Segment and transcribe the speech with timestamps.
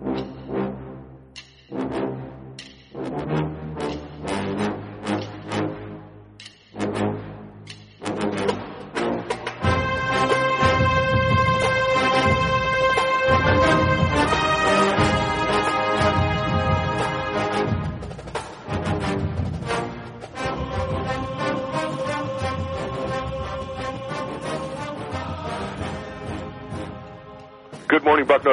[0.00, 0.35] Good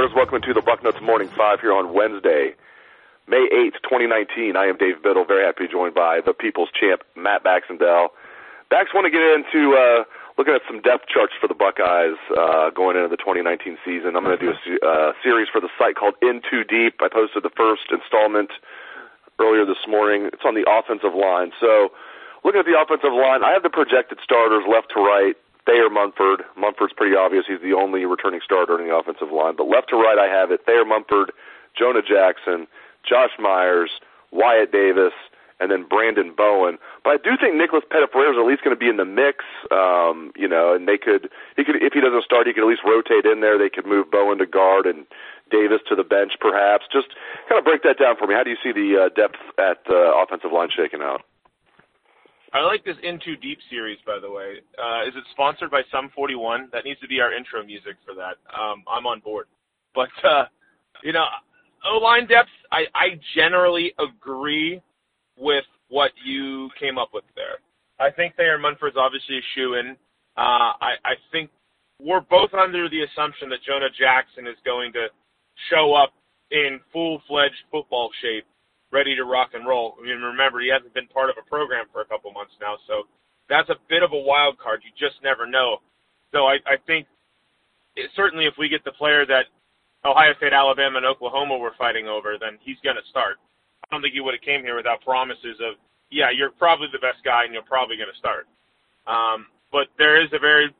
[0.03, 0.15] Bucknutters.
[0.15, 2.55] Welcome to the Bucknuts Morning Five here on Wednesday,
[3.27, 4.55] May 8th, 2019.
[4.55, 5.23] I am Dave Biddle.
[5.25, 8.09] Very happy to be joined by the People's Champ, Matt Baxendale.
[8.69, 10.03] Bax want to get into uh,
[10.37, 14.15] looking at some depth charts for the Buckeyes uh, going into the 2019 season.
[14.15, 16.99] I'm going to do a uh, series for the site called In Too Deep.
[16.99, 18.51] I posted the first installment
[19.39, 20.27] earlier this morning.
[20.33, 21.51] It's on the offensive line.
[21.61, 21.95] So,
[22.43, 25.37] looking at the offensive line, I have the projected starters left to right.
[25.65, 26.43] Thayer Munford.
[26.57, 27.45] Munford's pretty obvious.
[27.47, 29.55] He's the only returning starter in the offensive line.
[29.55, 31.31] But left to right, I have it Thayer Munford,
[31.77, 32.67] Jonah Jackson,
[33.07, 33.91] Josh Myers,
[34.31, 35.13] Wyatt Davis,
[35.59, 36.77] and then Branden Bowen.
[37.03, 39.45] But I do think Nicholas Petit-Frere is at least going to be in the mix.
[39.71, 42.69] Um, you know, and they could he could if he doesn't start, he could at
[42.69, 43.57] least rotate in there.
[43.57, 45.05] They could move Bowen to guard and
[45.51, 46.85] Davis to the bench, perhaps.
[46.91, 47.15] Just
[47.47, 48.35] kind of break that down for me.
[48.35, 51.23] How do you see the uh, depth at uh, offensive line shaking out?
[52.53, 54.61] I like this In Too Deep series, by the way.
[54.77, 56.69] Uh, is it sponsored by Sum 41?
[56.71, 58.37] That needs to be our intro music for that.
[58.53, 59.47] Um, I'm on board.
[59.95, 60.45] But, uh,
[61.03, 61.25] you know,
[61.83, 64.81] O line depth, I, I generally agree
[65.35, 67.57] with what you came up with there.
[67.99, 69.97] I think Thayer Munford's obviously a shoe in.
[70.37, 71.49] Uh, I, I think
[71.99, 75.07] we're both under the assumption that Jonah Jackson is going to
[75.71, 76.13] show up
[76.51, 78.45] in full fledged football shape
[78.93, 79.95] ready to rock and roll.
[79.99, 82.77] I mean, remember, he hasn't been part of a program for a couple months now,
[82.87, 83.03] so
[83.49, 84.81] that's a bit of a wild card.
[84.85, 85.81] You just never know.
[86.31, 87.07] So I, I think
[87.95, 89.45] it, certainly if we get the player that
[90.05, 93.37] Ohio State, Alabama, and Oklahoma were fighting over, then he's going to start.
[93.83, 95.75] I don't think he would have came here without promises of,
[96.11, 98.47] yeah, you're probably the best guy and you're probably going to start.
[99.07, 100.73] Um, but there is a very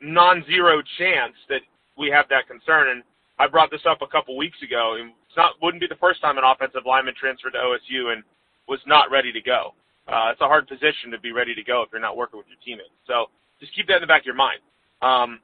[0.00, 1.62] non-zero chance that
[1.96, 2.88] we have that concern.
[2.88, 3.02] And
[3.38, 6.20] I brought this up a couple weeks ago, and it's not wouldn't be the first
[6.20, 8.22] time an offensive lineman transferred to OSU and
[8.68, 9.74] was not ready to go.
[10.08, 12.46] Uh, it's a hard position to be ready to go if you're not working with
[12.46, 12.94] your teammates.
[13.06, 13.26] So
[13.60, 14.60] just keep that in the back of your mind.
[15.02, 15.40] Um,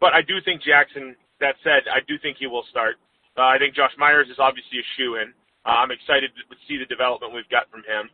[0.00, 1.16] but I do think Jackson.
[1.40, 2.96] That said, I do think he will start.
[3.36, 5.34] Uh, I think Josh Myers is obviously a shoe in.
[5.66, 8.08] Uh, I'm excited to see the development we've got from him.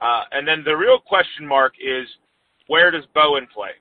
[0.00, 2.08] Uh, and then the real question mark is
[2.66, 3.76] where does Bowen play?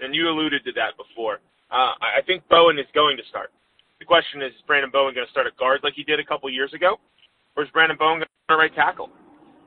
[0.00, 1.40] And you alluded to that before.
[1.70, 3.50] Uh, I think Bowen is going to start.
[3.98, 6.24] The question is, is Branden Bowen going to start at guard like he did a
[6.24, 6.96] couple years ago,
[7.56, 9.10] or is Branden Bowen going to start right tackle?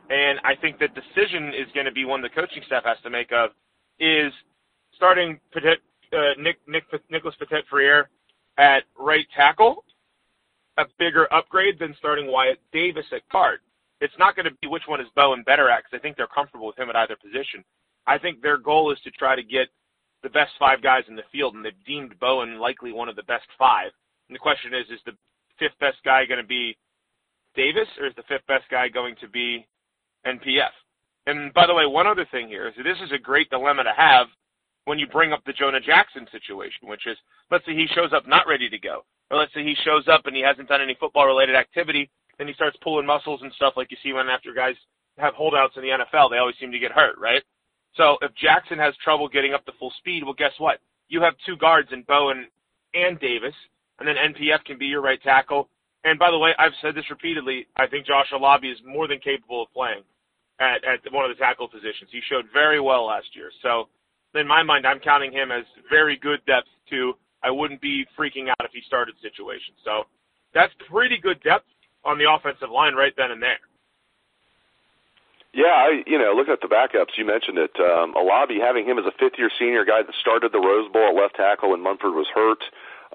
[0.10, 3.10] And I think the decision is going to be one the coaching staff has to
[3.10, 3.52] make of
[4.00, 4.32] is
[4.96, 5.78] starting Petit,
[6.14, 8.10] uh, Nick, Nick, Nicholas Petit-Frere
[8.58, 9.84] at right tackle
[10.78, 13.60] a bigger upgrade than starting Wyatt Davis at guard.
[14.02, 16.28] It's not going to be which one is Bowen better at because I think they're
[16.28, 17.64] comfortable with him at either position.
[18.08, 19.68] I think their goal is to try to get
[20.24, 23.24] the best five guys in the field, and they've deemed Bowen likely one of the
[23.24, 23.92] best five.
[24.30, 25.18] And the question is, is the
[25.58, 26.78] fifth best guy going to be
[27.56, 29.68] Davis or is the fifth best guy going to be
[30.26, 30.72] NPF?
[31.26, 33.94] And by the way, one other thing here is this is a great dilemma to
[33.96, 34.28] have
[34.86, 37.18] when you bring up the Jonah Jackson situation, which is
[37.52, 40.26] let's say he shows up not ready to go, or let's say he shows up
[40.26, 43.74] and he hasn't done any football related activity, then he starts pulling muscles and stuff
[43.76, 44.76] like you see when after guys
[45.18, 47.44] have holdouts in the NFL, they always seem to get hurt, right?
[47.96, 50.80] So if Jackson has trouble getting up to full speed, well, guess what?
[51.10, 52.48] You have two guards in Bowen
[52.94, 53.54] and Davis
[54.00, 55.70] and then NPF can be your right tackle.
[56.04, 57.68] And by the way, I've said this repeatedly.
[57.76, 60.04] I think Josh Alabi is more than capable of playing
[60.60, 62.10] at, at one of the tackle positions.
[62.12, 63.52] He showed very well last year.
[63.62, 63.90] So
[64.36, 67.14] in my mind, I'm counting him as very good depth too.
[67.44, 69.74] I wouldn't be freaking out if he started situation.
[69.84, 70.04] So
[70.54, 71.68] that's pretty good depth
[72.06, 73.60] on the offensive line right then and there.
[75.54, 77.74] Yeah, I, you know, looking at the backups, you mentioned it.
[77.82, 81.16] Um, Alabi, having him as a fifth-year senior guy that started the Rose Bowl at
[81.16, 82.62] left tackle when Munford was hurt,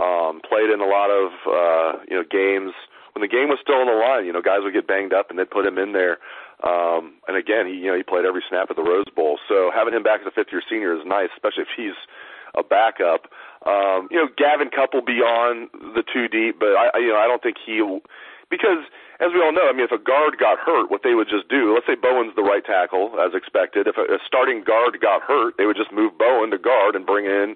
[0.00, 2.74] um, played in a lot of uh, you know games
[3.14, 4.26] when the game was still on the line.
[4.26, 6.18] You know, guys would get banged up and they'd put him in there.
[6.62, 9.38] Um, and again, he you know he played every snap at the Rose Bowl.
[9.48, 11.98] So having him back as a fifth year senior is nice, especially if he's
[12.54, 13.30] a backup.
[13.66, 17.42] Um, you know, Gavin Couple beyond the two deep, but I you know I don't
[17.42, 17.82] think he
[18.50, 18.86] because
[19.22, 21.48] as we all know, I mean, if a guard got hurt, what they would just
[21.48, 23.86] do, let's say Bowen's the right tackle as expected.
[23.86, 27.06] If a, a starting guard got hurt, they would just move Bowen to guard and
[27.06, 27.54] bring in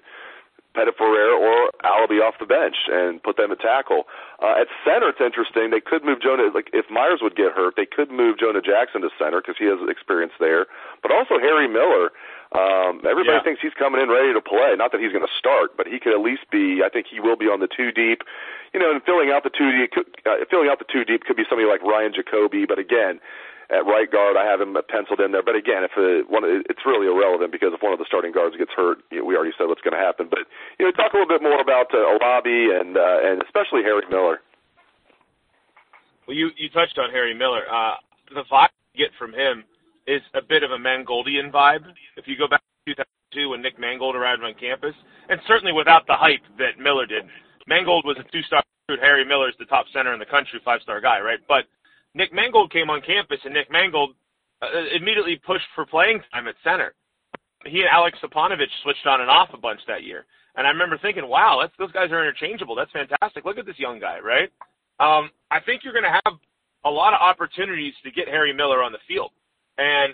[0.75, 4.05] Petit-Frere or Alabi off the bench and put them at tackle.
[4.41, 5.71] Uh, at center, it's interesting.
[5.71, 9.01] They could move Jonah, like if Myers would get hurt, they could move Jonah Jackson
[9.01, 10.67] to center because he has experience there.
[11.01, 12.11] But also Harry Miller.
[12.51, 13.43] Um, everybody Yeah.
[13.43, 14.75] thinks he's coming in ready to play.
[14.75, 16.81] Not that he's going to start, but he could at least be.
[16.83, 18.23] I think he will be on the two deep.
[18.73, 19.93] You know, and filling out the two deep,
[20.25, 22.65] uh, filling out the two deep could be somebody like Ryan Jacoby.
[22.65, 23.19] But again,
[23.69, 25.45] at right guard, I have him penciled in there.
[25.45, 28.57] But again, if uh one, it's really irrelevant because if one of the starting guards
[28.57, 30.27] gets hurt, you know, we already said what's going to happen.
[30.29, 30.49] But
[30.79, 34.05] you know, talk a little bit more about uh, Alabi and uh, and especially Harry
[34.09, 34.41] Miller.
[36.25, 37.61] Well, you you touched on Harry Miller.
[37.69, 38.01] Uh,
[38.33, 39.63] the vibe you get from him
[40.09, 41.85] is a bit of a Mangoldian vibe.
[42.17, 44.95] If you go back to 2002 when Nick Mangold arrived on campus,
[45.29, 47.23] and certainly without the hype that Miller did.
[47.67, 49.05] Mangold was a two-star recruit.
[49.05, 51.39] Harry Miller's the top center in the country, five-star guy, right?
[51.47, 51.65] But
[52.15, 54.15] Nick Mangold came on campus, and Nick Mangold
[54.61, 56.93] uh, immediately pushed for playing time at center.
[57.65, 60.25] He and Alex Stepanovich switched on and off a bunch that year.
[60.55, 62.75] And I remember thinking, wow, that's, those guys are interchangeable.
[62.75, 63.45] That's fantastic.
[63.45, 64.49] Look at this young guy, right?
[64.99, 66.35] Um, I think you're going to have
[66.85, 69.31] a lot of opportunities to get Harry Miller on the field.
[69.77, 70.13] And,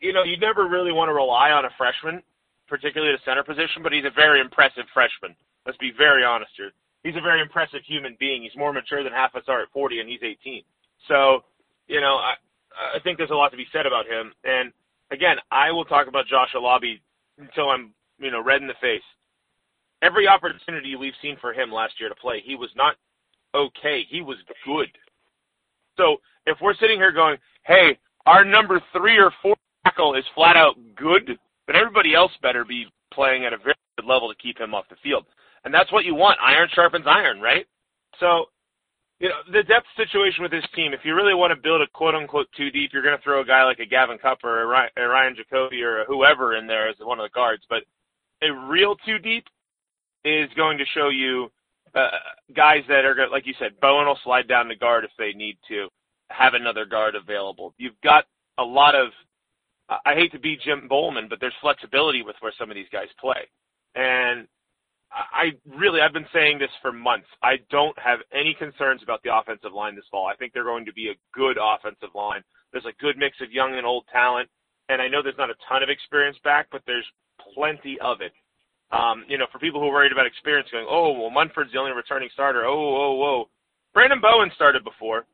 [0.00, 2.22] you know, you never really want to rely on a freshman,
[2.68, 5.34] particularly at the center position, but he's a very impressive freshman.
[5.66, 6.70] Let's be very honest here.
[7.02, 8.42] He's a very impressive human being.
[8.42, 10.62] He's more mature than half us are at 40, and he's 18.
[11.08, 11.40] So,
[11.86, 12.34] you know, I,
[12.96, 14.32] I think there's a lot to be said about him.
[14.44, 14.72] And
[15.10, 17.00] again, I will talk about Josh Alabi
[17.38, 19.02] until I'm, you know, red in the face.
[20.02, 22.96] Every opportunity we've seen for him last year to play, he was not
[23.54, 24.02] okay.
[24.08, 24.88] He was good.
[25.96, 26.16] So
[26.46, 30.76] if we're sitting here going, hey, our number three or four tackle is flat out
[30.96, 34.74] good, but everybody else better be playing at a very good level to keep him
[34.74, 35.26] off the field.
[35.64, 36.38] And that's what you want.
[36.42, 37.66] Iron sharpens iron, right?
[38.18, 38.46] So,
[39.20, 41.86] you know, the depth situation with this team, if you really want to build a
[41.92, 44.62] quote unquote two deep, you're going to throw a guy like a Gavin Cupp or
[44.62, 47.62] a Ryan, Jacoby or whoever in there as one of the guards.
[47.68, 47.84] But
[48.42, 49.44] a real two deep
[50.24, 51.50] is going to show you
[51.94, 52.08] uh,
[52.56, 55.58] guys that are, like you said, Bowen will slide down to guard if they need
[55.68, 55.88] to
[56.30, 57.74] have another guard available.
[57.76, 58.24] You've got
[58.58, 59.08] a lot of,
[59.88, 63.08] I hate to be Jim Bollman, but there's flexibility with where some of these guys
[63.20, 63.48] play.
[63.96, 64.46] And
[65.12, 67.26] I really, I've been saying this for months.
[67.42, 70.26] I don't have any concerns about the offensive line this fall.
[70.26, 72.42] I think they're going to be a good offensive line.
[72.72, 74.48] There's a good mix of young and old talent,
[74.88, 77.06] and I know there's not a ton of experience back, but there's
[77.54, 78.32] plenty of it.
[78.92, 81.78] Um, you know, for people who are worried about experience, going, oh, well, Munford's the
[81.78, 82.64] only returning starter.
[82.64, 83.48] Oh, oh, oh.
[83.96, 85.26] Branden Bowen started before.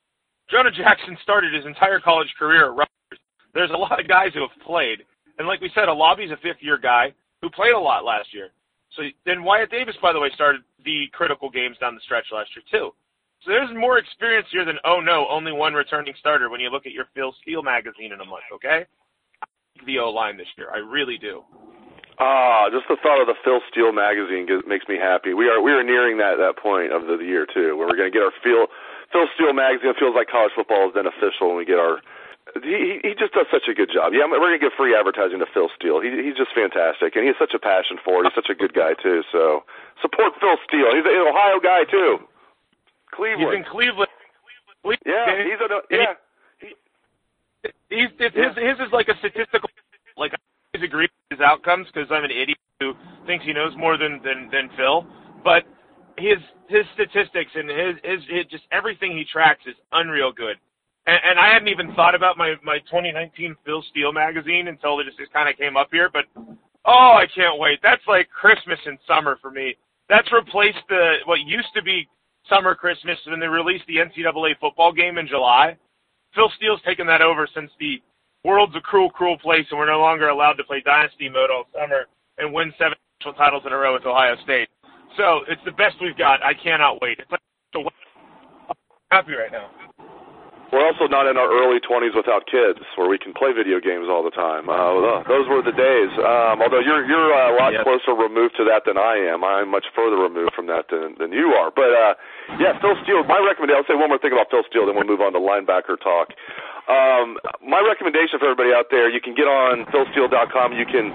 [0.51, 3.21] Jonah Jackson started his entire college career at Rutgers.
[3.53, 5.05] There's a lot of guys who have played,
[5.39, 7.13] and like we said, Alabi's a fifth-year guy
[7.43, 8.51] who played a lot last year.
[8.97, 12.51] So then Wyatt Davis, by the way, started the critical games down the stretch last
[12.57, 12.91] year too.
[13.45, 16.87] So there's more experience here than oh no, only one returning starter when you look
[16.87, 18.49] at your Phil Steele magazine in a month.
[18.55, 18.87] Okay,
[19.85, 21.45] the O line this year, I really do.
[22.19, 25.37] Ah, just the thought of the Phil Steele magazine gives, makes me happy.
[25.37, 28.01] We are we are nearing that that point of the, the year too, where we're
[28.01, 28.67] going to get our Phil
[29.13, 29.93] Phil Steele magazine.
[29.93, 32.01] It feels like college football is then official when we get our.
[32.55, 34.15] He he just does such a good job.
[34.15, 35.99] Yeah, we're going to give free advertising to Phil Steele.
[35.99, 38.31] He he's just fantastic, and he has such a passion for it.
[38.31, 39.27] He's such a good guy too.
[39.35, 39.67] So
[40.01, 40.95] support Phil Steele.
[40.95, 42.23] He's an Ohio guy too.
[43.11, 43.51] Cleveland.
[43.51, 44.13] He's in Cleveland.
[44.81, 45.03] Cleveland.
[45.05, 46.15] yeah, he's a yeah.
[47.91, 49.69] He's it's his his is like a statistical
[50.17, 50.39] like I
[50.71, 52.95] always agree with his outcomes because I'm an idiot who
[53.27, 55.03] thinks he knows more than than than Phil,
[55.43, 55.67] but
[56.17, 56.39] his
[56.69, 60.57] his statistics and his his, his just everything he tracks is unreal good.
[61.07, 65.05] And, and I hadn't even thought about my my 2019 Phil Steele magazine until it
[65.05, 66.11] just, just kind of came up here.
[66.13, 66.25] But
[66.85, 67.81] oh, I can't wait.
[67.83, 69.77] That's like Christmas and summer for me.
[70.09, 72.09] That's replaced the what used to be
[72.49, 75.77] summer Christmas when they released the NCAA football game in July.
[76.35, 78.01] Phil Steele's taken that over since the
[78.45, 81.65] world's a cruel, cruel place, and we're no longer allowed to play dynasty mode all
[81.73, 82.07] summer
[82.39, 84.69] and win seven national titles in a row with Ohio State.
[85.17, 86.43] So it's the best we've got.
[86.43, 87.19] I cannot wait.
[87.19, 87.41] It's like
[87.73, 87.83] so
[89.11, 89.71] happy right now.
[90.73, 94.11] We're also not in our early 20s without kids, where we can play video games
[94.11, 94.67] all the time.
[94.69, 96.11] Uh, those were the days.
[96.19, 97.83] Um, although you're you're a lot Yes.
[97.87, 99.45] closer removed to that than I am.
[99.45, 101.71] I'm much further removed from that than than you are.
[101.71, 102.13] But uh,
[102.59, 103.23] yeah, Phil Steele.
[103.25, 103.79] My recommendation.
[103.79, 106.35] I'll say one more thing about Phil Steele, then we'll move on to linebacker talk.
[106.87, 110.73] Um, my recommendation for everybody out there: you can get on PhilSteele.com.
[110.75, 111.11] You can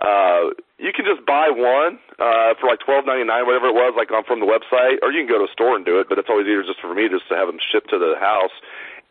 [0.00, 3.92] uh, you can just buy one uh, for like twelve ninety nine, whatever it was,
[3.96, 6.08] like on from the website, or you can go to a store and do it.
[6.08, 8.54] But it's always easier just for me just to have them shipped to the house.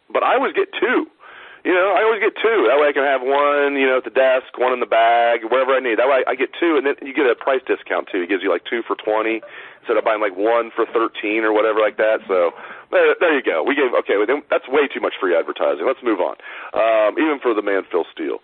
[0.09, 1.05] But I always get two.
[1.61, 2.71] You know, I always get two.
[2.71, 5.43] That way I can have one, you know, at the desk, one in the bag,
[5.43, 5.99] wherever I need.
[5.99, 8.23] That way I get two, and then you get a price discount too.
[8.23, 9.43] It gives you like two for twenty
[9.83, 12.23] instead of buying like one for thirteen or whatever like that.
[12.31, 12.55] So
[12.89, 13.61] there, there you go.
[13.61, 14.15] We gave okay.
[14.49, 15.85] That's way too much free advertising.
[15.85, 16.39] Let's move on.
[16.73, 18.39] Um, even for the man Phil Steele,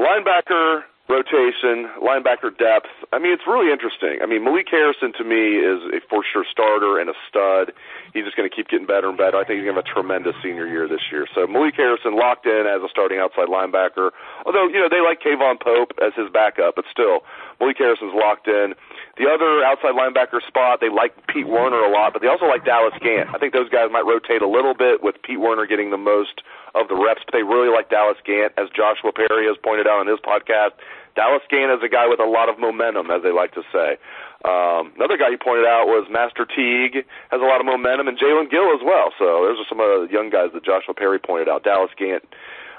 [0.00, 0.88] linebacker.
[1.10, 2.86] Rotation, linebacker depth.
[3.10, 4.22] I mean, it's really interesting.
[4.22, 7.74] I mean, Malik Harrison to me is a for sure starter and a stud.
[8.14, 9.34] He's just going to keep getting better and better.
[9.34, 11.26] I think he's going to have a tremendous senior year this year.
[11.34, 14.14] So Malik Harrison locked in as a starting outside linebacker.
[14.46, 17.26] Although, you know, they like K'Vaughan Pope as his backup, but still,
[17.58, 18.78] Malik Harrison's locked in.
[19.18, 22.64] The other outside linebacker spot, they like Pete Werner a lot, but they also like
[22.64, 23.34] Dallas Gant.
[23.34, 26.46] I think those guys might rotate a little bit with Pete Werner getting the most
[26.78, 29.98] of the reps, but they really like Dallas Gant, as Joshua Perry has pointed out
[29.98, 30.78] on his podcast.
[31.14, 33.98] Dallas Gant is a guy with a lot of momentum, as they like to say.
[34.44, 38.16] Um, another guy you pointed out was Master Teague has a lot of momentum, and
[38.16, 39.12] Jaelen Gill as well.
[39.18, 41.62] So those are some of the young guys that Joshua Perry pointed out.
[41.62, 42.24] Dallas Gant,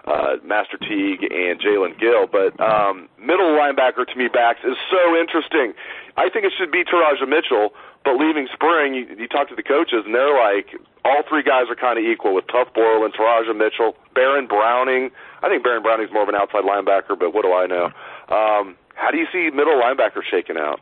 [0.05, 2.27] uh, Master Teague, and Jaelen Gill.
[2.27, 5.74] But um, middle linebacker to me, Bax is so interesting.
[6.17, 7.72] I think it should be Teradja Mitchell.
[8.03, 10.74] But leaving spring, you, you talk to the coaches, and they're like,
[11.05, 15.12] all three guys are kind of equal with Tuf Borland, Teradja Mitchell, Baron Browning.
[15.43, 17.86] I think Baron Browning's more of an outside linebacker, but what do I know?
[18.34, 20.79] Um, how do you see middle linebacker shaking out?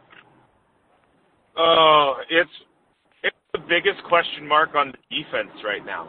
[1.57, 2.49] Oh, it's
[3.23, 6.07] it's the biggest question mark on the defense right now.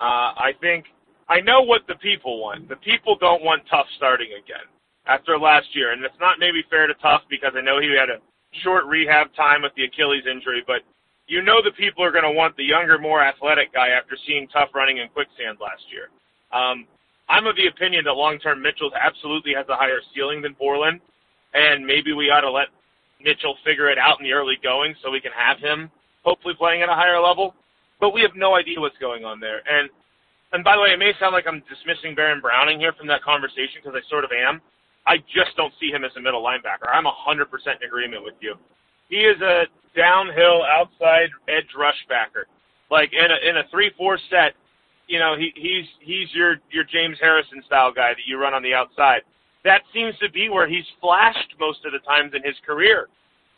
[0.00, 0.86] Uh, I think
[1.30, 2.68] I know what the people want.
[2.68, 4.66] The people don't want Tuf starting again
[5.06, 8.10] after last year, and it's not maybe fair to Tuf because I know he had
[8.10, 8.18] a
[8.64, 10.82] short rehab time with the Achilles injury, but
[11.28, 14.48] you know the people are going to want the younger, more athletic guy after seeing
[14.48, 16.10] Tuf running in quicksand last year.
[16.50, 16.84] Um,
[17.28, 21.00] I'm of the opinion that long term Mitchell absolutely has a higher ceiling than Borland,
[21.54, 22.74] and maybe we ought to let
[23.22, 25.92] Mitchell figure it out in the early going so we can have him
[26.24, 27.54] hopefully playing at a higher level.
[28.00, 29.62] But we have no idea what's going on there.
[29.68, 29.90] And
[30.52, 33.22] and by the way, it may sound like I'm dismissing Baron Browning here from that
[33.22, 34.60] conversation because I sort of am.
[35.06, 36.90] I just don't see him as a middle linebacker.
[36.92, 38.54] I'm 100% in agreement with you.
[39.08, 39.64] He is a
[39.96, 42.46] downhill outside edge rush backer.
[42.90, 44.54] Like in a in a three four set,
[45.06, 48.62] you know, he, he's he's your your James Harrison style guy that you run on
[48.62, 49.22] the outside.
[49.64, 53.08] That seems to be where he's flashed most of the times in his career.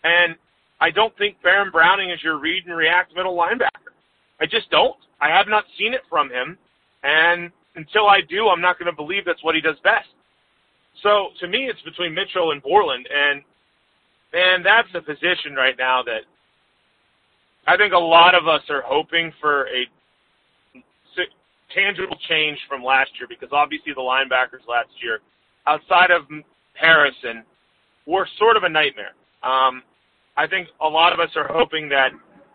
[0.04, 0.36] And
[0.80, 3.94] I don't think Baron Browning is your read and react middle linebacker.
[4.40, 4.96] I just don't.
[5.20, 6.58] I have not seen it from him,
[7.02, 10.08] and until I do, I'm not going to believe that's what he does best.
[11.02, 13.42] So to me, it's between Mitchell and Borland, and
[14.32, 16.22] and that's a position right now that
[17.66, 19.86] I think a lot of us are hoping for a
[21.74, 25.20] tangible change from last year because obviously the linebackers last year,
[25.66, 26.22] outside of
[26.74, 27.44] Harrison,
[28.06, 29.14] were sort of a nightmare.
[29.42, 29.82] Um,
[30.36, 32.10] I think a lot of us are hoping that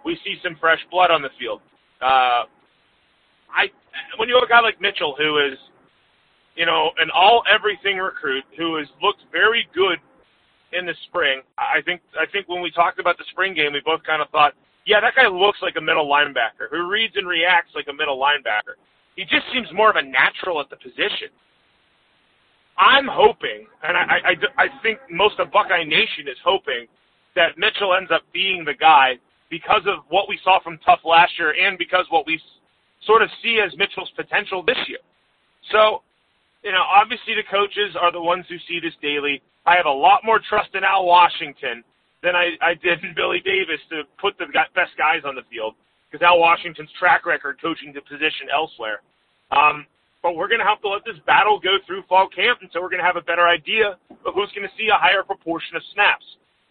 [0.06, 1.62] we see some fresh blood on the field.
[2.02, 2.44] Uh,
[3.50, 3.68] I
[4.18, 5.58] when you at a guy like Mitchell, who is,
[6.56, 10.00] you know, an all everything recruit who has looked very good
[10.74, 11.42] in the spring.
[11.58, 14.30] I think I think when we talked about the spring game, we both kind of
[14.30, 14.54] thought,
[14.86, 18.20] yeah, that guy looks like a middle linebacker who reads and reacts like a middle
[18.20, 18.76] linebacker.
[19.16, 21.34] He just seems more of a natural at the position.
[22.78, 26.86] I'm hoping, and I, I, I think most of Buckeye Nation is hoping
[27.36, 29.18] that Mitchell ends up being the guy
[29.50, 32.40] because of what we saw from Tuf last year and because what we
[33.08, 35.02] sort of see as Mitchell's potential this year.
[35.72, 36.04] So,
[36.64, 39.42] you know, obviously the coaches are the ones who see this daily.
[39.66, 41.84] I have a lot more trust in Al Washington
[42.22, 44.46] than I, I did in Billy Davis to put the
[44.76, 45.74] best guys on the field
[46.10, 49.02] because Al Washington's track record coaching the position elsewhere.
[49.52, 49.86] Um,
[50.24, 52.90] but we're going to have to let this battle go through fall camp until we're
[52.90, 53.96] going to have a better idea
[54.26, 56.26] of who's going to see a higher proportion of snaps.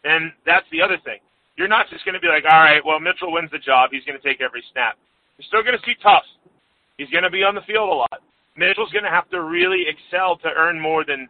[0.05, 1.21] And that's the other thing.
[1.57, 3.91] You're not just going to be like, all right, well, Mitchell wins the job.
[3.93, 4.99] He's going to take every snap.
[5.39, 6.25] You're still going to see Tuf.
[6.97, 8.21] He's going to be on the field a lot.
[8.57, 11.29] Mitchell's going to have to really excel to earn more than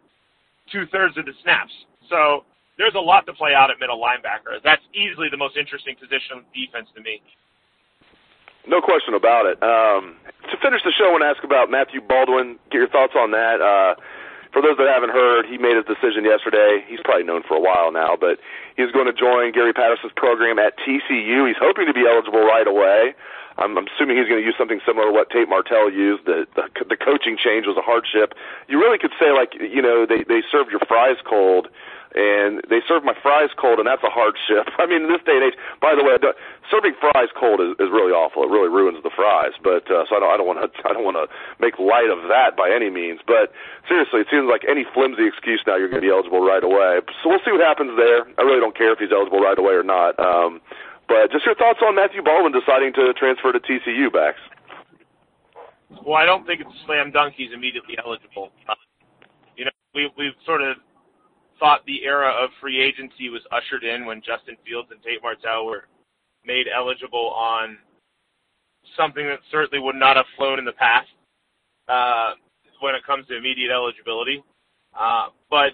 [0.71, 1.73] two thirds of the snaps.
[2.07, 2.47] So
[2.79, 4.63] there's a lot to play out at middle linebacker.
[4.63, 7.19] That's easily the most interesting position on defense to me.
[8.67, 9.59] No question about it.
[9.63, 10.19] Um,
[10.51, 12.59] to finish the show, I want to ask about Matthew Baldwin.
[12.71, 13.63] Get your thoughts on that.
[13.63, 13.95] Uh,
[14.51, 16.83] for those that haven't heard, he made his decision yesterday.
[16.87, 18.39] He's probably known for a while now, but
[18.75, 21.47] he's going to join Gary Patterson's program at TCU.
[21.47, 23.15] He's hoping to be eligible right away.
[23.57, 26.25] I'm, I'm assuming he's going to use something similar to what Tate Martell used.
[26.25, 28.33] The, the the coaching change was a hardship.
[28.67, 31.67] You really could say like you know they they serve your fries cold
[32.15, 34.71] and they serve my fries cold, and that's a hardship.
[34.81, 35.57] I mean, in this day and age.
[35.77, 36.17] By the way,
[36.71, 38.41] serving fries cold is, is really awful.
[38.41, 39.53] It really ruins the fries.
[39.61, 41.27] But uh, so I don't, I don't want to, I don't want to
[41.59, 43.19] make light of that by any means.
[43.21, 43.51] But
[43.85, 47.05] seriously, it seems like any flimsy excuse now you're going to be eligible right away.
[47.21, 48.25] So we'll see what happens there.
[48.39, 50.17] I really don't care if he's eligible right away or not.
[50.17, 50.63] Um,
[51.07, 54.37] but just your thoughts on Matthew Baldwin deciding to transfer to TCU, Bax.
[56.05, 57.33] Well, I don't think it's a slam dunk.
[57.35, 58.51] He's immediately eligible.
[59.55, 60.77] You know, we we've sort of
[61.59, 65.65] thought the era of free agency was ushered in when Justin Fields and Tate Martell
[65.65, 65.87] were
[66.45, 67.77] made eligible on
[68.95, 71.07] something that certainly would not have flown in the past
[71.87, 72.33] uh,
[72.79, 74.43] when it comes to immediate eligibility.
[74.97, 75.73] Uh, but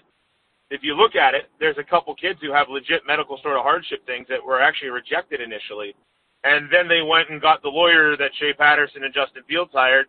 [0.74, 3.62] if you look at it, there's a couple kids who have legit medical sort of
[3.62, 5.94] hardship things that were actually rejected initially.
[6.42, 10.06] And then they went and got the lawyer that Shea Patterson and Justin Fields hired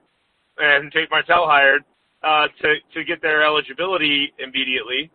[0.58, 1.86] and Tate Martell hired
[2.24, 5.12] uh, to, to get their eligibility immediately.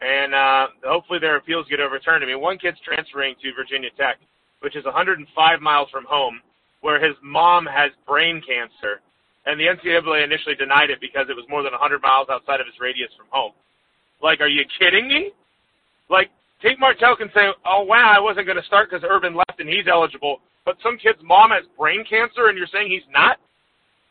[0.00, 2.24] And uh, hopefully their appeals get overturned.
[2.24, 4.16] I mean, one kid's transferring to Virginia Tech,
[4.60, 6.40] which is 105 miles from home,
[6.80, 9.04] where his mom has brain cancer.
[9.44, 12.66] And the NCAA initially denied it because it was more than 100 miles outside of
[12.66, 13.52] his radius from home.
[14.22, 15.32] Like, are you kidding me?
[16.08, 16.30] Like,
[16.62, 19.68] Tate Martell can say, oh, wow, I wasn't going to start because Urban left and
[19.68, 20.38] he's eligible.
[20.64, 23.38] But some kid's mom has brain cancer and you're saying he's not?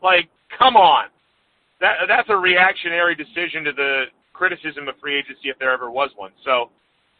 [0.02, 1.06] Like, come on.
[1.80, 6.10] That, that's a reactionary decision to the criticism of free agency if there ever was
[6.16, 6.30] one.
[6.44, 6.70] So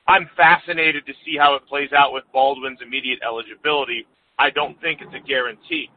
[0.07, 4.07] I'm fascinated to see how it plays out with Baldwin's immediate eligibility.
[4.39, 5.91] I don't think it's a guarantee.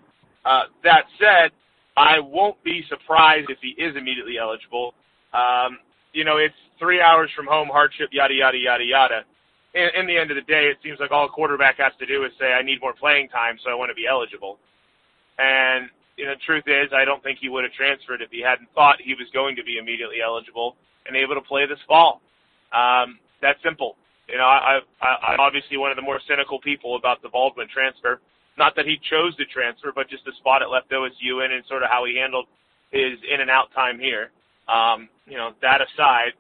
[0.45, 1.51] Uh, that said,
[1.97, 4.93] I won't be surprised if he is immediately eligible.
[5.33, 5.79] Um,
[6.13, 9.21] you know, it's three hours from home, hardship, yada, yada, yada, yada.
[9.73, 12.05] In, in the end of the day, it seems like all a quarterback has to
[12.05, 14.57] do is say, I need more playing time, so I want to be eligible.
[15.37, 18.41] And you know, the truth is, I don't think he would have transferred if he
[18.41, 22.21] hadn't thought he was going to be immediately eligible and able to play this fall.
[22.73, 23.95] Um, that's simple.
[24.27, 27.67] You know, I, I, I'm obviously one of the more cynical people about the Baldwin
[27.71, 28.19] transfer.
[28.57, 31.63] Not that he chose to transfer, but just the spot it left OSU in and
[31.69, 32.47] sort of how he handled
[32.91, 34.31] his in and out time here.
[34.67, 36.33] Um, you know, that aside,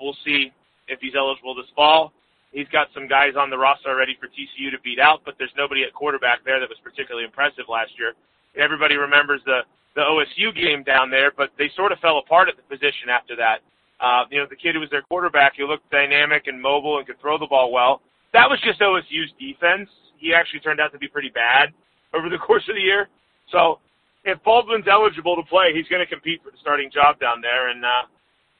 [0.00, 0.52] we'll see
[0.88, 2.12] if he's eligible this fall.
[2.52, 5.52] He's got some guys on the roster already for TCU to beat out, but there's
[5.56, 8.14] nobody at quarterback there that was particularly impressive last year.
[8.56, 9.60] Everybody remembers the
[9.96, 13.34] the OSU game down there, but they sort of fell apart at the position after
[13.34, 13.64] that.
[13.98, 17.06] Uh, you know, the kid who was their quarterback, who looked dynamic and mobile and
[17.06, 18.02] could throw the ball well,
[18.34, 19.88] that was just OSU's defense.
[20.18, 21.72] He actually turned out to be pretty bad
[22.12, 23.08] over the course of the year.
[23.50, 23.80] So
[24.24, 27.68] if Baldwin's eligible to play, he's going to compete for the starting job down there.
[27.68, 28.04] And, uh,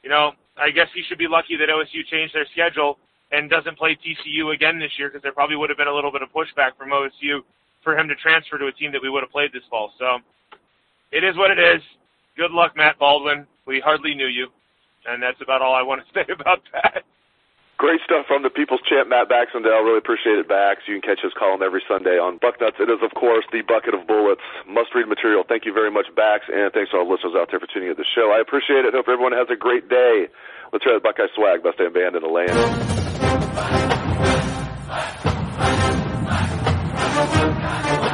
[0.06, 2.96] you know, I guess he should be lucky that OSU changed their schedule
[3.32, 6.12] and doesn't play TCU again this year because there probably would have been a little
[6.12, 7.42] bit of pushback from OSU
[7.82, 9.90] for him to transfer to a team that we would have played this fall.
[9.98, 10.22] So
[11.10, 11.82] it is what it is.
[12.36, 13.48] Good luck, Matt Baldwin.
[13.66, 14.46] We hardly knew you.
[15.10, 17.02] And that's about all I want to say about that.
[17.76, 19.84] Great stuff from the People's Champ, Matt Baxendale.
[19.84, 20.88] Really appreciate it, Bax.
[20.88, 22.80] You can catch his column every Sunday on Bucknuts.
[22.80, 25.44] It is, of course, the bucket of bullets, must-read material.
[25.46, 27.90] Thank you very much, Bax, and thanks to all the listeners out there for tuning
[27.90, 28.32] in to the show.
[28.32, 28.94] I appreciate it.
[28.94, 30.28] Hope everyone has a great day.
[30.72, 32.56] Let's try the Buckeye swag, best damn band in the land.